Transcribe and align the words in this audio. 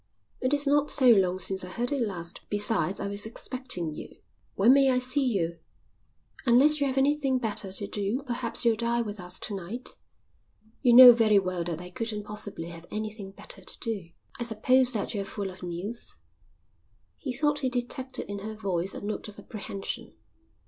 "It 0.41 0.51
is 0.51 0.65
not 0.65 0.89
so 0.89 1.11
long 1.11 1.37
since 1.37 1.63
I 1.63 1.69
heard 1.69 1.91
it 1.91 2.01
last. 2.01 2.41
Besides, 2.49 2.99
I 2.99 3.05
was 3.07 3.27
expecting 3.27 3.93
you." 3.93 4.17
"When 4.55 4.73
may 4.73 4.89
I 4.89 4.97
see 4.97 5.23
you?" 5.23 5.59
"Unless 6.47 6.81
you 6.81 6.87
have 6.87 6.97
anything 6.97 7.37
better 7.37 7.71
to 7.71 7.85
do 7.85 8.23
perhaps 8.25 8.65
you'll 8.65 8.77
dine 8.77 9.05
with 9.05 9.19
us 9.19 9.37
to 9.37 9.53
night." 9.55 9.97
"You 10.81 10.93
know 10.93 11.13
very 11.13 11.37
well 11.37 11.63
that 11.65 11.79
I 11.79 11.91
couldn't 11.91 12.23
possibly 12.23 12.69
have 12.69 12.87
anything 12.89 13.29
better 13.29 13.61
to 13.63 13.79
do." 13.79 14.09
"I 14.39 14.43
suppose 14.43 14.91
that 14.93 15.13
you're 15.13 15.23
full 15.23 15.51
of 15.51 15.61
news?" 15.61 16.17
He 17.17 17.31
thought 17.31 17.59
he 17.59 17.69
detected 17.69 18.27
in 18.27 18.39
her 18.39 18.55
voice 18.55 18.95
a 18.95 19.01
note 19.05 19.27
of 19.27 19.37
apprehension. 19.37 20.15